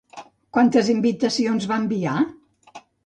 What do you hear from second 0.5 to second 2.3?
Quantes invitacions va enviar?